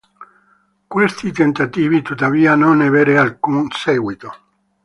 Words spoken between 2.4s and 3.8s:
non ebbero alcun